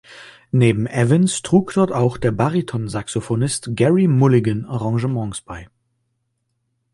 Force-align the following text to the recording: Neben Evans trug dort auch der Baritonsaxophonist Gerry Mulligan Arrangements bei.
Neben 0.51 0.87
Evans 0.87 1.43
trug 1.43 1.73
dort 1.75 1.91
auch 1.91 2.17
der 2.17 2.31
Baritonsaxophonist 2.31 3.69
Gerry 3.75 4.07
Mulligan 4.07 4.65
Arrangements 4.65 5.41
bei. 5.41 5.69